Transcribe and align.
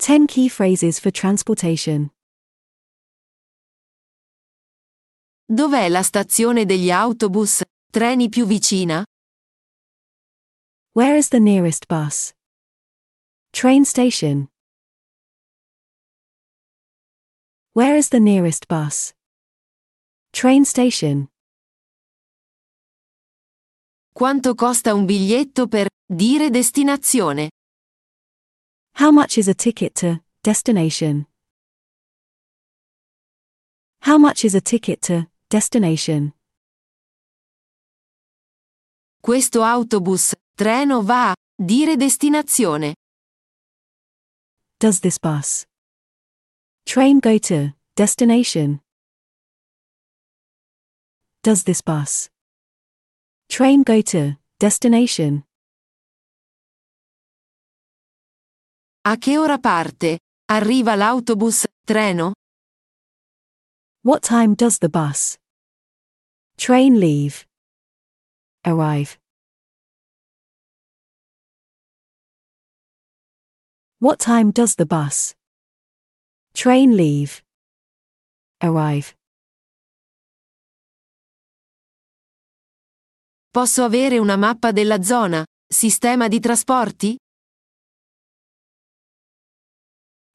10 0.00 0.26
key 0.28 0.48
phrases 0.48 1.00
for 1.00 1.10
transportation. 1.10 2.10
Dov'è 5.44 5.88
la 5.88 6.02
stazione 6.02 6.64
degli 6.64 6.90
autobus, 6.90 7.62
treni 7.90 8.28
più 8.28 8.46
vicina? 8.46 9.04
Where 10.92 11.16
is 11.16 11.28
the 11.28 11.40
nearest 11.40 11.86
bus? 11.88 12.32
Train 13.50 13.84
station. 13.84 14.48
Where 17.72 17.96
is 17.96 18.08
the 18.08 18.20
nearest 18.20 18.66
bus? 18.68 19.12
Train 20.30 20.64
station. 20.64 21.26
Quanto 24.12 24.54
costa 24.54 24.94
un 24.94 25.06
biglietto 25.06 25.66
per 25.66 25.88
dire 26.06 26.50
destinazione? 26.50 27.50
How 28.98 29.12
much 29.12 29.38
is 29.38 29.46
a 29.46 29.54
ticket 29.54 29.94
to 30.02 30.20
destination? 30.42 31.28
How 34.00 34.18
much 34.18 34.44
is 34.44 34.56
a 34.56 34.60
ticket 34.60 35.00
to 35.02 35.28
destination? 35.50 36.32
Questo 39.22 39.62
autobus, 39.62 40.34
treno 40.56 41.02
va 41.04 41.32
dire 41.56 41.94
destinazione. 41.94 42.94
Does 44.80 44.98
this 44.98 45.18
bus? 45.18 45.64
Train 46.84 47.20
go 47.20 47.38
to 47.38 47.74
destination? 47.94 48.80
Does 51.44 51.62
this 51.62 51.82
bus? 51.82 52.30
Train 53.48 53.84
go 53.84 54.00
to 54.02 54.38
destination? 54.58 55.44
A 59.10 59.16
che 59.16 59.38
ora 59.38 59.56
parte? 59.56 60.18
Arriva 60.52 60.94
l'autobus, 60.94 61.64
treno? 61.82 62.34
What 64.04 64.20
time 64.20 64.54
does 64.54 64.76
the 64.76 64.90
bus? 64.90 65.38
Train 66.56 66.98
leave? 66.98 67.46
Arrive? 68.66 69.16
What 73.96 74.18
time 74.18 74.50
does 74.52 74.74
the 74.74 74.84
bus? 74.84 75.32
Train 76.52 76.94
leave? 76.94 77.40
Arrive? 78.58 79.14
Posso 83.50 83.84
avere 83.84 84.18
una 84.18 84.36
mappa 84.36 84.70
della 84.70 85.02
zona, 85.02 85.42
sistema 85.66 86.28
di 86.28 86.40
trasporti? 86.40 87.16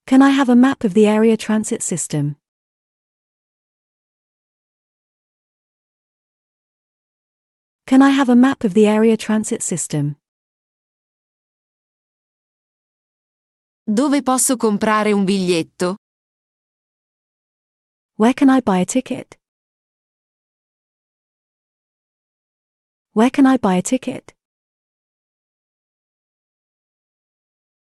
Can 0.05 0.21
I 0.21 0.31
have 0.31 0.49
a 0.49 0.55
map 0.55 0.83
of 0.83 0.93
the 0.93 1.07
area 1.07 1.37
transit 1.37 1.81
system? 1.81 2.35
Can 7.87 8.01
I 8.01 8.09
have 8.09 8.27
a 8.27 8.35
map 8.35 8.65
of 8.65 8.73
the 8.73 8.85
area 8.85 9.15
transit 9.15 9.61
system? 9.63 10.17
Dove 13.85 14.21
posso 14.23 14.57
comprare 14.57 15.13
un 15.13 15.23
biglietto? 15.23 15.95
Where 18.15 18.33
can 18.33 18.49
I 18.49 18.61
buy 18.61 18.79
a 18.79 18.85
ticket? 18.85 19.37
Where 23.13 23.29
can 23.29 23.45
I 23.45 23.57
buy 23.57 23.75
a 23.75 23.81
ticket? 23.81 24.33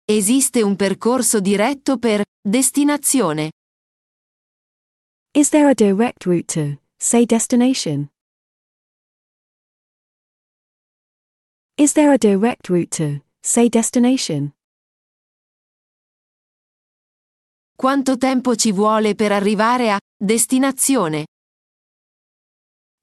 Esiste 0.09 0.61
un 0.61 0.77
percorso 0.77 1.41
diretto 1.41 1.97
per 1.97 2.23
destinazione. 2.41 3.51
Is 5.33 5.49
there 5.49 5.67
a 5.67 5.73
direct 5.73 6.23
route 6.25 6.47
to, 6.53 6.79
say, 6.97 7.25
destination? 7.25 8.09
Is 11.75 11.91
there 11.91 12.13
a 12.13 12.17
direct 12.17 12.69
route 12.69 12.89
to, 12.91 13.21
say, 13.41 13.67
destination? 13.67 14.53
Quanto 17.75 18.15
tempo 18.15 18.55
ci 18.55 18.71
vuole 18.71 19.13
per 19.13 19.33
arrivare 19.33 19.91
a 19.91 19.99
destinazione? 20.15 21.25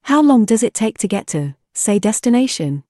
How 0.07 0.23
long 0.23 0.43
does 0.43 0.63
it 0.63 0.73
take 0.73 0.97
to 0.97 1.07
get 1.07 1.27
to, 1.27 1.55
say, 1.71 1.99
destination? 1.99 2.83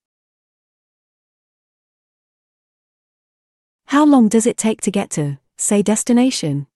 How 3.88 4.04
long 4.06 4.28
does 4.28 4.46
it 4.46 4.58
take 4.58 4.82
to 4.82 4.92
get 4.92 5.10
to, 5.12 5.38
say, 5.58 5.82
destination? 5.82 6.68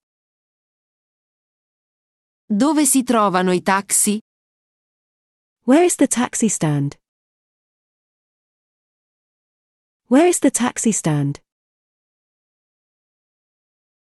Dove 2.47 2.85
si 2.85 3.03
trovano 3.03 3.51
i 3.51 3.59
taxi? 3.61 4.19
Where 5.65 5.83
is 5.83 5.95
the 5.97 6.07
taxi 6.07 6.49
stand? 6.49 6.97
Where 10.07 10.27
is 10.27 10.39
the 10.39 10.49
taxi 10.49 10.91
stand? 10.91 11.41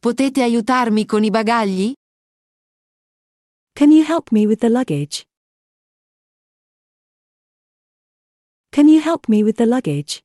Potete 0.00 0.43
aiutarmi 0.43 1.06
con 1.06 1.25
i 1.25 1.31
bagagli? 1.31 1.93
Can 3.75 3.93
you 3.93 4.05
help 4.05 4.32
me 4.32 4.47
with 4.47 4.61
the 4.61 4.69
luggage? 4.69 5.25
Can 8.72 8.88
you 8.88 9.00
help 9.00 9.28
me 9.28 9.44
with 9.44 9.56
the 9.56 9.66
luggage? 9.66 10.24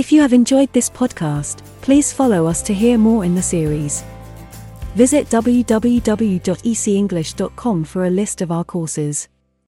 If 0.00 0.10
you 0.10 0.18
have 0.22 0.32
enjoyed 0.32 0.72
this 0.72 0.88
podcast, 0.88 1.62
please 1.82 2.10
follow 2.10 2.46
us 2.46 2.62
to 2.62 2.72
hear 2.72 2.96
more 2.96 3.22
in 3.22 3.34
the 3.34 3.42
series. 3.42 4.02
Visit 4.94 5.26
www.ecenglish.com 5.26 7.84
for 7.84 8.06
a 8.06 8.10
list 8.10 8.40
of 8.40 8.50
our 8.50 8.64
courses. 8.64 9.28